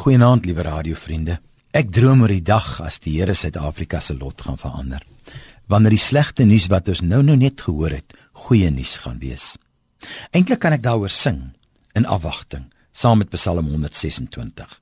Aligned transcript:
Goeienaand, 0.00 0.46
liewe 0.48 0.64
radiovriende. 0.64 1.34
Ek 1.76 1.90
droom 1.92 2.22
oor 2.24 2.32
die 2.32 2.40
dag 2.40 2.78
as 2.80 2.96
die 3.04 3.18
Here 3.18 3.34
Suid-Afrika 3.36 3.98
se 4.00 4.14
lot 4.16 4.40
gaan 4.40 4.56
verander. 4.56 5.02
Wanneer 5.68 5.92
die 5.92 6.00
slegte 6.00 6.46
nuus 6.48 6.70
wat 6.72 6.86
ons 6.88 7.02
nou-nou 7.04 7.34
net 7.36 7.60
gehoor 7.60 7.92
het, 7.92 8.14
goeie 8.46 8.70
nuus 8.72 8.94
gaan 9.02 9.18
wees. 9.20 9.58
Eintlik 10.32 10.62
kan 10.62 10.72
ek 10.72 10.86
daaroor 10.86 11.12
sing 11.12 11.50
in 11.92 12.08
afwagting, 12.08 12.62
saam 12.96 13.20
met 13.20 13.28
Psalm 13.34 13.68
126. 13.68 14.72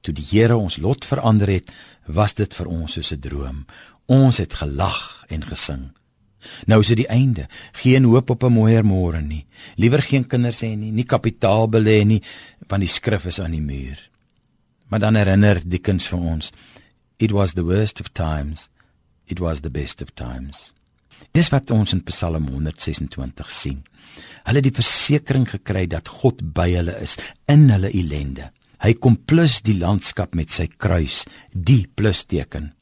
Toe 0.00 0.14
die 0.16 0.24
Here 0.30 0.56
ons 0.56 0.78
lot 0.80 1.04
verander 1.04 1.52
het, 1.52 1.68
was 2.08 2.32
dit 2.38 2.56
vir 2.56 2.70
ons 2.72 2.96
soos 2.96 3.12
'n 3.12 3.20
droom. 3.20 3.66
Ons 4.08 4.38
het 4.40 4.54
gelag 4.54 5.26
en 5.28 5.44
gesing. 5.44 5.90
Nou 6.64 6.80
is 6.80 6.88
dit 6.88 7.04
die 7.04 7.12
einde. 7.12 7.44
Geen 7.72 8.04
hoop 8.04 8.30
op 8.30 8.44
'n 8.44 8.52
mooier 8.56 8.84
môre 8.84 9.20
nie. 9.20 9.44
Liewer 9.76 10.00
geen 10.00 10.24
kinders 10.24 10.62
hê 10.62 10.74
nie, 10.76 10.92
nie 10.92 11.04
kapitaal 11.04 11.68
belê 11.68 12.06
nie, 12.06 12.22
want 12.68 12.80
die 12.80 12.88
skrif 12.88 13.26
is 13.26 13.38
aan 13.38 13.52
die 13.52 13.60
muur. 13.60 14.08
Maar 14.92 15.00
dan 15.00 15.16
herinner 15.16 15.56
Dickens 15.64 16.04
vir 16.04 16.18
ons, 16.20 16.50
it 17.16 17.32
was 17.32 17.54
the 17.56 17.64
worst 17.64 18.00
of 18.00 18.10
times, 18.12 18.66
it 19.24 19.38
was 19.40 19.62
the 19.64 19.70
best 19.72 20.02
of 20.02 20.10
times. 20.12 20.66
Dis 21.32 21.48
wat 21.48 21.70
ons 21.72 21.94
in 21.96 22.02
Psalm 22.04 22.50
126 22.50 23.54
sien. 23.56 23.78
Hulle 24.44 24.60
het 24.60 24.66
die 24.66 24.74
versekering 24.76 25.46
gekry 25.48 25.86
dat 25.88 26.10
God 26.20 26.42
by 26.52 26.66
hulle 26.74 26.98
is 27.00 27.16
in 27.48 27.70
hulle 27.72 27.88
ellende. 27.88 28.50
Hy 28.84 28.92
kom 29.00 29.16
plus 29.16 29.62
die 29.64 29.78
landskap 29.80 30.36
met 30.36 30.52
sy 30.52 30.68
kruis, 30.68 31.22
die 31.56 31.86
plusteken. 31.88 32.74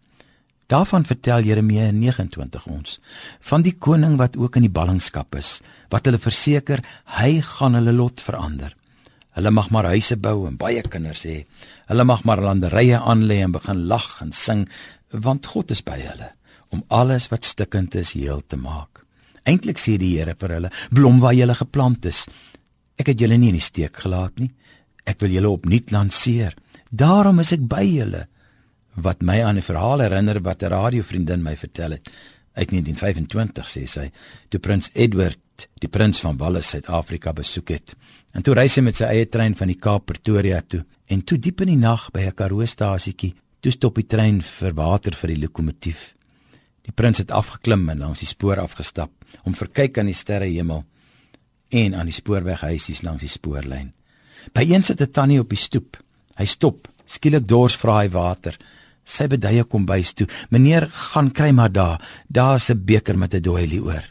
Daarvan 0.66 1.06
vertel 1.06 1.46
Jeremia 1.46 1.92
29 1.94 2.66
ons 2.74 2.98
van 3.52 3.62
die 3.62 3.76
koning 3.78 4.18
wat 4.18 4.34
ook 4.34 4.58
in 4.58 4.66
die 4.66 4.74
ballingskap 4.74 5.38
is, 5.38 5.60
wat 5.94 6.10
hulle 6.10 6.18
verseker 6.18 6.82
hy 7.22 7.36
gaan 7.54 7.78
hulle 7.78 7.94
lot 7.94 8.18
verander. 8.18 8.74
Hulle 9.36 9.50
mag 9.50 9.70
maar 9.70 9.90
huise 9.92 10.16
bou 10.16 10.46
en 10.48 10.56
baie 10.58 10.82
kinders 10.82 11.22
hê. 11.24 11.44
Hulle 11.90 12.04
mag 12.04 12.24
maar 12.26 12.42
landerye 12.42 12.98
aanlê 12.98 13.40
en 13.44 13.54
begin 13.54 13.86
lag 13.86 14.22
en 14.24 14.32
sing, 14.32 14.66
want 15.10 15.46
God 15.46 15.70
is 15.70 15.82
by 15.82 15.98
hulle 16.02 16.32
om 16.70 16.84
alles 16.94 17.26
wat 17.32 17.48
stikkend 17.48 17.96
is 17.98 18.12
heel 18.14 18.44
te 18.46 18.54
maak. 18.56 19.02
Eintlik 19.42 19.80
sê 19.82 19.96
die 19.98 20.12
Here 20.18 20.36
vir 20.38 20.52
hulle: 20.54 20.70
"Blom 20.90 21.18
waar 21.18 21.34
julle 21.34 21.54
geplant 21.54 22.06
is. 22.06 22.28
Ek 22.98 23.08
het 23.10 23.20
julle 23.20 23.38
nie 23.38 23.48
in 23.48 23.58
die 23.58 23.64
steek 23.64 23.96
gelaat 23.96 24.38
nie. 24.38 24.50
Ek 25.04 25.18
wil 25.20 25.34
julle 25.34 25.50
opnuut 25.50 25.90
lanseer. 25.90 26.54
Daarom 26.90 27.40
is 27.40 27.52
ek 27.52 27.66
by 27.66 27.82
julle." 27.82 28.26
Wat 28.94 29.22
my 29.22 29.42
aan 29.42 29.56
'n 29.56 29.62
verhaal 29.62 30.00
herinner 30.00 30.40
wat 30.42 30.62
'n 30.62 30.70
radiovriendin 30.70 31.42
my 31.42 31.56
vertel 31.56 31.90
het 31.92 32.10
uit 32.54 32.70
1925 32.70 33.68
sê 33.68 33.86
sy, 33.86 34.10
toe 34.48 34.60
prins 34.60 34.90
Edward, 34.94 35.38
die 35.80 35.88
prins 35.88 36.20
van 36.20 36.36
Wallis 36.36 36.68
Suid-Afrika 36.68 37.32
besoek 37.32 37.68
het. 37.68 37.96
En 38.32 38.42
toe 38.42 38.54
ry 38.54 38.68
sy 38.68 38.80
met 38.80 38.96
sy 38.96 39.04
eie 39.04 39.26
trein 39.26 39.54
van 39.54 39.68
die 39.68 39.78
Kaap 39.78 40.06
Pretoria 40.06 40.60
toe 40.62 40.84
en 41.06 41.22
toe 41.22 41.38
diep 41.38 41.60
in 41.60 41.68
die 41.68 41.76
nag 41.76 42.10
by 42.12 42.20
'n 42.20 42.34
Karoo-stasietjie, 42.34 43.34
toe 43.60 43.72
stop 43.72 43.94
die 43.94 44.06
trein 44.06 44.42
vir 44.42 44.74
water 44.74 45.12
vir 45.12 45.34
die 45.34 45.42
lokomotief. 45.42 46.14
Die 46.82 46.92
prins 46.92 47.18
het 47.18 47.30
afgeklim 47.30 47.88
en 47.88 47.98
langs 47.98 48.20
die 48.20 48.26
spoor 48.26 48.58
afgestap 48.58 49.10
om 49.44 49.54
verkyk 49.54 49.98
aan 49.98 50.06
die 50.06 50.14
sterrehemel 50.14 50.84
en 51.70 51.94
aan 51.94 52.06
die 52.06 52.14
spoorweghuisies 52.14 53.02
langs 53.02 53.22
die 53.22 53.30
spoorlyn. 53.30 53.92
By 54.54 54.64
een 54.66 54.82
sit 54.82 55.00
'n 55.00 55.10
tannie 55.10 55.40
op 55.40 55.48
die 55.48 55.58
stoep. 55.58 55.96
Hy 56.36 56.44
stop, 56.44 56.88
skielik 57.06 57.46
dors 57.46 57.76
vra 57.76 58.00
hy 58.00 58.08
water. 58.08 58.56
Sy 59.04 59.26
beduie 59.26 59.64
kom 59.64 59.86
bys 59.86 60.12
toe. 60.12 60.26
"Meneer, 60.50 60.88
gaan 60.90 61.30
kry 61.30 61.50
maar 61.50 61.72
daar. 61.72 62.00
Daar's 62.28 62.70
'n 62.70 62.84
beker 62.84 63.18
met 63.18 63.34
'n 63.34 63.42
doilie 63.42 63.82
oor." 63.82 64.04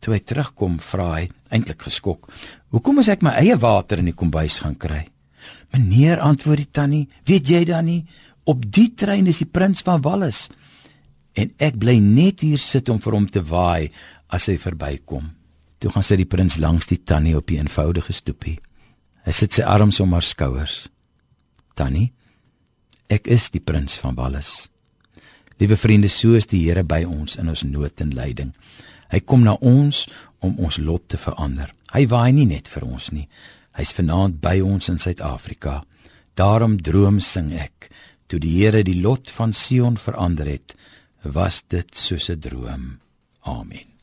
Toe 0.00 0.14
hy 0.14 0.20
terugkom, 0.22 0.78
vra 0.82 1.08
hy, 1.16 1.28
eintlik 1.50 1.82
geskok, 1.88 2.28
"Hoekom 2.70 2.94
moet 2.94 3.08
ek 3.08 3.22
my 3.22 3.30
eie 3.30 3.56
water 3.56 3.98
in 3.98 4.04
die 4.04 4.14
kombuis 4.14 4.60
gaan 4.60 4.76
kry?" 4.76 5.08
"Meneer," 5.72 6.20
antwoord 6.20 6.58
die 6.58 6.72
tannie, 6.72 7.08
"weet 7.24 7.48
jy 7.48 7.64
dan 7.64 7.84
nie, 7.84 8.06
op 8.44 8.72
die 8.72 8.94
trein 8.94 9.26
is 9.26 9.38
die 9.38 9.50
prins 9.50 9.82
van 9.82 10.02
Wallis 10.02 10.48
en 11.34 11.52
ek 11.58 11.78
bly 11.78 11.98
net 11.98 12.40
hier 12.40 12.58
sit 12.58 12.88
om 12.88 12.98
vir 12.98 13.12
hom 13.12 13.26
te 13.26 13.42
waai 13.42 13.90
as 14.28 14.46
hy 14.46 14.56
verbykom." 14.56 15.30
Toe 15.78 15.90
gaan 15.90 16.02
sit 16.02 16.18
die 16.18 16.26
prins 16.26 16.56
langs 16.56 16.86
die 16.86 17.04
tannie 17.04 17.36
op 17.36 17.46
die 17.46 17.58
eenvoudige 17.58 18.12
stoepie. 18.12 18.58
Hy 19.24 19.32
sit 19.32 19.52
sy 19.52 19.62
arms 19.62 20.00
om 20.00 20.12
haar 20.12 20.22
skouers. 20.22 20.88
"Tannie, 21.74 22.12
ek 23.08 23.26
is 23.26 23.50
die 23.50 23.60
prins 23.60 23.96
van 23.96 24.14
Wallis." 24.14 24.68
Liewe 25.58 25.76
vriende, 25.76 26.08
so 26.08 26.34
is 26.34 26.46
die 26.46 26.64
Here 26.64 26.84
by 26.84 27.04
ons 27.04 27.36
in 27.36 27.48
ons 27.48 27.64
nood 27.66 28.00
en 28.00 28.10
lyding. 28.14 28.52
Hy 29.12 29.20
kom 29.20 29.44
na 29.44 29.56
ons 29.60 30.06
om 30.44 30.58
ons 30.58 30.78
lot 30.78 31.08
te 31.08 31.16
verander. 31.16 31.72
Hy 31.94 32.06
waai 32.06 32.32
nie 32.32 32.46
net 32.46 32.68
vir 32.68 32.84
ons 32.84 33.10
nie. 33.12 33.28
Hy's 33.78 33.94
vanaand 33.96 34.40
by 34.42 34.58
ons 34.60 34.88
in 34.92 34.98
Suid-Afrika. 34.98 35.82
Daarom 36.36 36.76
droom 36.82 37.20
sing 37.20 37.52
ek. 37.54 37.90
Toe 38.28 38.40
die 38.42 38.58
Here 38.58 38.82
die 38.84 39.00
lot 39.00 39.30
van 39.30 39.54
Sion 39.56 39.96
verander 39.96 40.46
het, 40.46 40.74
was 41.24 41.62
dit 41.68 41.94
soos 41.94 42.28
'n 42.30 42.40
droom. 42.40 43.00
Amen. 43.42 43.97